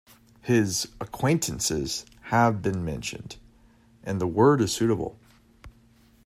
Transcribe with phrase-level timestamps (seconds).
[0.41, 3.37] His "acquaintances" have been mentioned,
[4.03, 5.19] and the word is suitable.